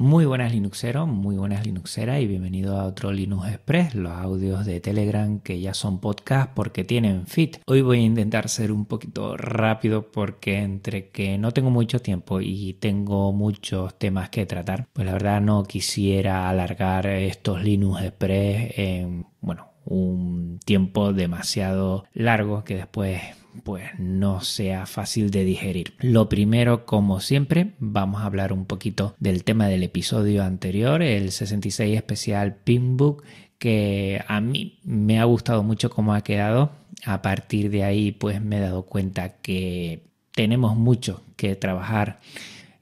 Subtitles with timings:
[0.00, 4.80] Muy buenas Linuxeros, muy buenas Linuxeras y bienvenido a otro Linux Express, los audios de
[4.80, 7.58] Telegram que ya son podcast porque tienen fit.
[7.66, 12.40] Hoy voy a intentar ser un poquito rápido porque entre que no tengo mucho tiempo
[12.40, 18.78] y tengo muchos temas que tratar, pues la verdad no quisiera alargar estos Linux Express
[18.78, 23.20] en, bueno, un tiempo demasiado largo que después
[23.64, 25.94] pues no sea fácil de digerir.
[26.00, 31.30] Lo primero, como siempre, vamos a hablar un poquito del tema del episodio anterior, el
[31.30, 33.22] 66 especial Pinbook,
[33.58, 36.72] que a mí me ha gustado mucho cómo ha quedado.
[37.04, 42.20] A partir de ahí, pues me he dado cuenta que tenemos mucho que trabajar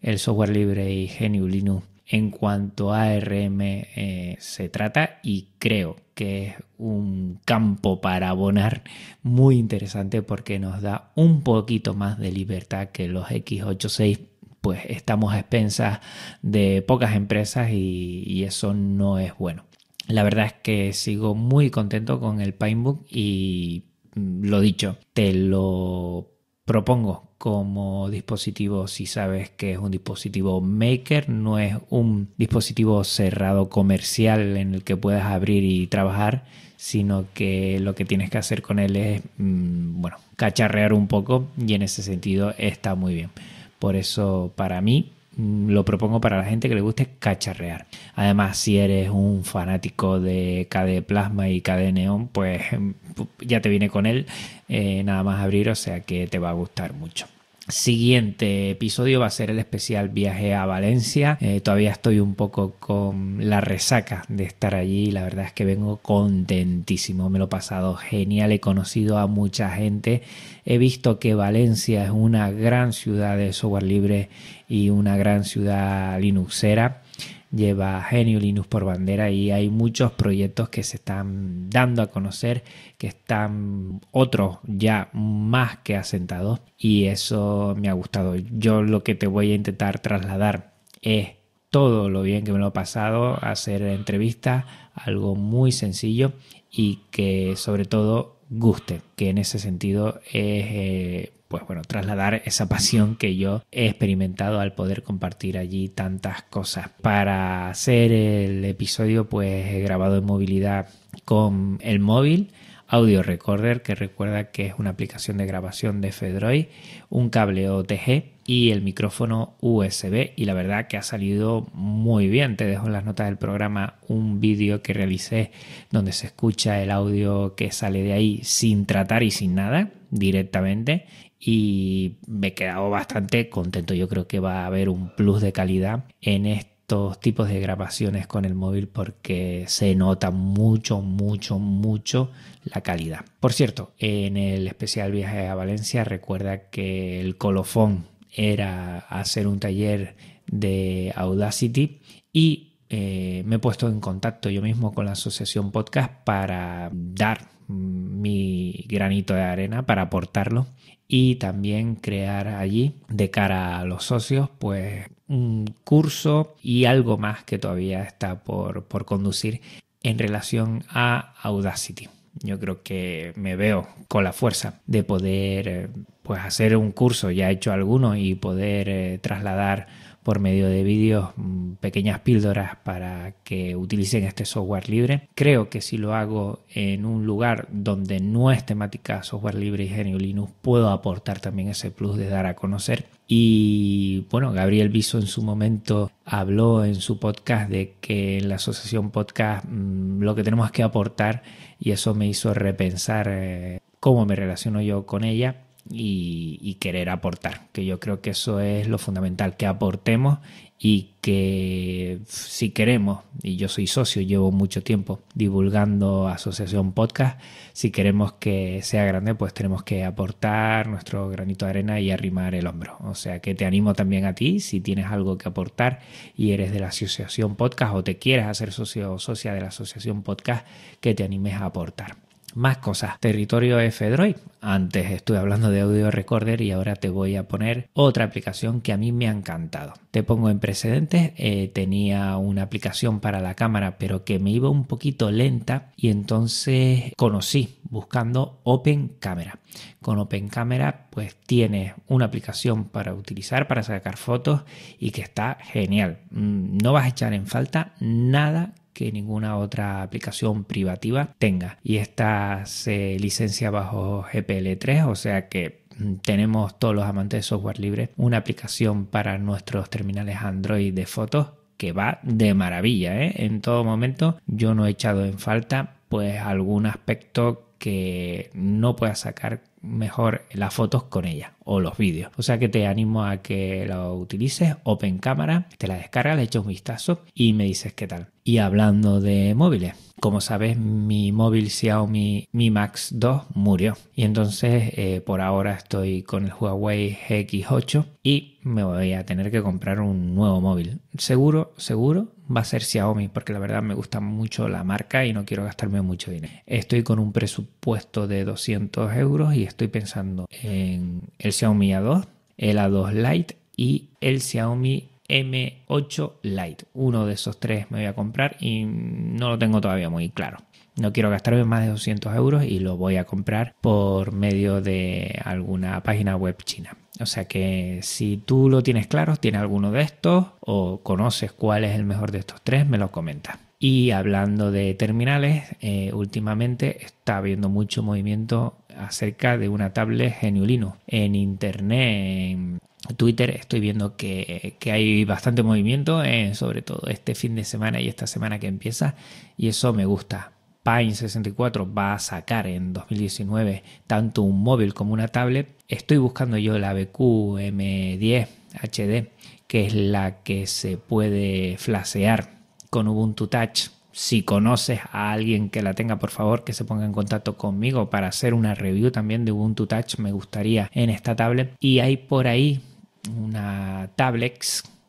[0.00, 5.96] el software libre y GNU Linux en cuanto a ARM eh, se trata y creo
[6.14, 8.82] que es un campo para abonar
[9.22, 14.20] muy interesante porque nos da un poquito más de libertad que los X86
[14.62, 16.00] pues estamos a expensas
[16.42, 19.64] de pocas empresas y, y eso no es bueno.
[20.08, 25.34] La verdad es que sigo muy contento con el Pinebook y mm, lo dicho, te
[25.34, 26.37] lo
[26.68, 33.70] propongo como dispositivo si sabes que es un dispositivo maker, no es un dispositivo cerrado
[33.70, 36.44] comercial en el que puedas abrir y trabajar,
[36.76, 41.48] sino que lo que tienes que hacer con él es, mm, bueno, cacharrear un poco
[41.56, 43.30] y en ese sentido está muy bien.
[43.78, 47.86] Por eso para mí lo propongo para la gente que le guste cacharrear.
[48.14, 52.94] Además, si eres un fanático de KD Plasma y KD Neon, pues em,
[53.40, 54.26] ya te viene con él,
[54.68, 57.26] eh, nada más abrir, o sea que te va a gustar mucho.
[57.68, 61.36] Siguiente episodio va a ser el especial viaje a Valencia.
[61.42, 65.10] Eh, todavía estoy un poco con la resaca de estar allí.
[65.10, 67.28] La verdad es que vengo contentísimo.
[67.28, 68.52] Me lo he pasado genial.
[68.52, 70.22] He conocido a mucha gente.
[70.64, 74.30] He visto que Valencia es una gran ciudad de software libre
[74.66, 77.02] y una gran ciudad linuxera
[77.50, 82.64] lleva Genio Linux por bandera y hay muchos proyectos que se están dando a conocer,
[82.98, 88.36] que están otros ya más que asentados y eso me ha gustado.
[88.36, 91.30] Yo lo que te voy a intentar trasladar es
[91.70, 96.32] todo lo bien que me lo he pasado, hacer entrevistas, algo muy sencillo
[96.70, 102.68] y que sobre todo guste, que en ese sentido es eh, pues bueno, trasladar esa
[102.68, 106.90] pasión que yo he experimentado al poder compartir allí tantas cosas.
[107.00, 110.88] Para hacer el episodio, pues he grabado en movilidad
[111.24, 112.52] con el móvil.
[112.90, 116.66] Audio Recorder, que recuerda que es una aplicación de grabación de Fedroid,
[117.10, 120.32] un cable OTG y el micrófono USB.
[120.36, 122.56] Y la verdad que ha salido muy bien.
[122.56, 125.52] Te dejo en las notas del programa un vídeo que realicé
[125.90, 131.04] donde se escucha el audio que sale de ahí sin tratar y sin nada directamente
[131.38, 133.92] y me he quedado bastante contento.
[133.92, 136.46] Yo creo que va a haber un plus de calidad en
[136.88, 142.30] estos tipos de grabaciones con el móvil porque se nota mucho, mucho, mucho
[142.64, 143.26] la calidad.
[143.40, 149.60] Por cierto, en el especial viaje a Valencia recuerda que el colofón era hacer un
[149.60, 150.16] taller
[150.46, 152.00] de Audacity
[152.32, 157.48] y eh, me he puesto en contacto yo mismo con la asociación podcast para dar
[157.68, 160.66] mi granito de arena, para aportarlo
[161.06, 167.44] y también crear allí de cara a los socios pues un curso y algo más
[167.44, 169.60] que todavía está por, por conducir
[170.02, 172.08] en relación a Audacity.
[172.40, 175.88] Yo creo que me veo con la fuerza de poder eh,
[176.22, 179.88] pues hacer un curso, ya he hecho alguno y poder eh, trasladar
[180.28, 185.30] por medio de vídeos mm, pequeñas píldoras para que utilicen este software libre.
[185.34, 189.88] Creo que si lo hago en un lugar donde no es temática software libre y
[189.88, 193.06] GNU Linux, puedo aportar también ese plus de dar a conocer.
[193.26, 198.56] Y bueno, Gabriel Viso en su momento habló en su podcast de que en la
[198.56, 201.42] asociación podcast mm, lo que tenemos que aportar
[201.80, 207.68] y eso me hizo repensar eh, cómo me relaciono yo con ella y, querer aportar,
[207.72, 210.38] que yo creo que eso es lo fundamental, que aportemos
[210.78, 217.40] y que si queremos, y yo soy socio, llevo mucho tiempo divulgando Asociación Podcast,
[217.72, 222.54] si queremos que sea grande, pues tenemos que aportar nuestro granito de arena y arrimar
[222.54, 222.96] el hombro.
[223.00, 226.00] O sea que te animo también a ti, si tienes algo que aportar
[226.36, 229.68] y eres de la Asociación Podcast o te quieres hacer socio o socia de la
[229.68, 230.66] Asociación Podcast,
[231.00, 232.27] que te animes a aportar.
[232.58, 233.20] Más cosas.
[233.20, 234.34] Territorio F-Droid.
[234.60, 238.92] Antes estuve hablando de Audio Recorder y ahora te voy a poner otra aplicación que
[238.92, 239.94] a mí me ha encantado.
[240.10, 241.34] Te pongo en precedentes.
[241.36, 246.08] Eh, tenía una aplicación para la cámara pero que me iba un poquito lenta y
[246.08, 249.60] entonces conocí buscando Open Camera.
[250.02, 254.62] Con Open Camera pues tienes una aplicación para utilizar para sacar fotos
[254.98, 256.22] y que está genial.
[256.32, 261.78] Mm, no vas a echar en falta nada que ninguna otra aplicación privativa tenga.
[261.84, 267.42] Y esta se licencia bajo GPL3, o sea que mm, tenemos todos los amantes de
[267.44, 273.22] software libre una aplicación para nuestros terminales Android de fotos que va de maravilla.
[273.22, 273.34] ¿eh?
[273.36, 279.14] En todo momento yo no he echado en falta pues algún aspecto que no pueda
[279.14, 282.30] sacar mejor las fotos con ella o los vídeos.
[282.36, 286.42] O sea que te animo a que lo utilices, Open Cámara, te la descargas, le
[286.42, 288.28] echas un vistazo y me dices qué tal.
[288.44, 293.96] Y hablando de móviles, como sabes, mi móvil Xiaomi Mi Max 2 murió.
[294.14, 299.50] Y entonces eh, por ahora estoy con el Huawei GX8 y me voy a tener
[299.50, 301.00] que comprar un nuevo móvil.
[301.16, 305.32] Seguro, seguro va a ser Xiaomi porque la verdad me gusta mucho la marca y
[305.32, 306.52] no quiero gastarme mucho dinero.
[306.66, 312.78] Estoy con un presupuesto de 200 euros y estoy pensando en el Xiaomi A2, el
[312.78, 316.84] A2 Lite y el Xiaomi M8 Lite.
[316.94, 320.58] Uno de esos tres me voy a comprar y no lo tengo todavía muy claro.
[320.96, 325.40] No quiero gastarme más de 200 euros y lo voy a comprar por medio de
[325.44, 326.96] alguna página web china.
[327.20, 331.84] O sea que si tú lo tienes claro, tienes alguno de estos o conoces cuál
[331.84, 333.58] es el mejor de estos tres, me lo comentas.
[333.80, 340.96] Y hablando de terminales, eh, últimamente está habiendo mucho movimiento acerca de una tablet Geniulino.
[341.06, 342.80] En internet,
[343.16, 348.08] Twitter, estoy viendo que, hay bastante movimiento, eh, sobre todo este fin de semana y
[348.08, 349.14] esta semana que empieza,
[349.56, 350.52] y eso me gusta.
[350.82, 355.68] Pine 64 va a sacar en 2019 tanto un móvil como una tablet.
[355.86, 358.48] Estoy buscando yo la BQ M10
[358.82, 359.28] HD,
[359.66, 362.50] que es la que se puede flashear
[362.90, 363.90] con Ubuntu Touch.
[364.12, 368.10] Si conoces a alguien que la tenga, por favor, que se ponga en contacto conmigo
[368.10, 371.74] para hacer una review también de Ubuntu Touch, me gustaría en esta tablet.
[371.78, 372.80] Y hay por ahí
[373.28, 374.62] una tablet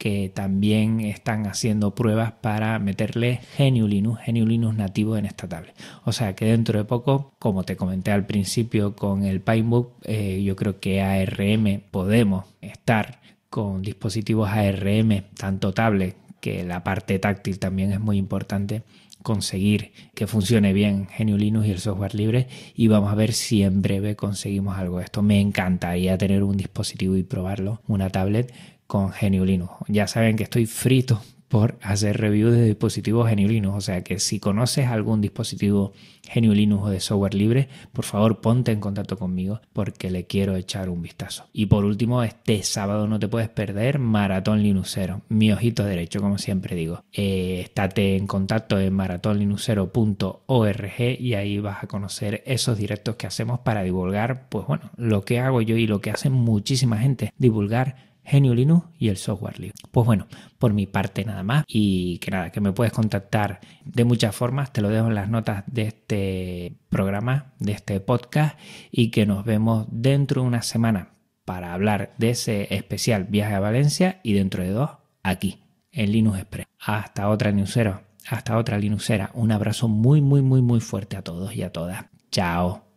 [0.00, 5.74] que también están haciendo pruebas para meterle GNU Linux, Linux nativo en esta tablet.
[6.04, 10.42] O sea que dentro de poco, como te comenté al principio con el Pinebook, eh,
[10.42, 13.20] yo creo que ARM podemos estar
[13.50, 18.82] con dispositivos ARM, tanto tablet que la parte táctil también es muy importante
[19.22, 23.62] conseguir que funcione bien GNU Linux y el software libre y vamos a ver si
[23.62, 25.22] en breve conseguimos algo esto.
[25.22, 28.52] Me encantaría tener un dispositivo y probarlo, una tablet
[28.86, 29.72] con GNU Linux.
[29.88, 33.76] Ya saben que estoy frito por hacer reviews de dispositivos GNU Linux.
[33.76, 35.92] O sea que si conoces algún dispositivo
[36.32, 40.88] GNU o de software libre, por favor ponte en contacto conmigo porque le quiero echar
[40.88, 41.48] un vistazo.
[41.52, 46.38] Y por último, este sábado no te puedes perder Maratón Linuxero, mi ojito derecho, como
[46.38, 47.02] siempre digo.
[47.12, 53.58] Eh, estate en contacto en maratonlinuxero.org y ahí vas a conocer esos directos que hacemos
[53.58, 58.09] para divulgar, pues bueno, lo que hago yo y lo que hace muchísima gente, divulgar
[58.24, 59.74] Genio Linux y el software libre.
[59.90, 60.26] Pues bueno,
[60.58, 64.72] por mi parte nada más y que nada, que me puedes contactar de muchas formas,
[64.72, 68.58] te lo dejo en las notas de este programa, de este podcast
[68.90, 71.14] y que nos vemos dentro de una semana
[71.44, 74.90] para hablar de ese especial viaje a Valencia y dentro de dos
[75.22, 76.66] aquí en Linux Express.
[76.78, 79.30] Hasta otra Linuxero, hasta otra Linuxera.
[79.34, 82.06] Un abrazo muy muy muy muy fuerte a todos y a todas.
[82.30, 82.89] Chao.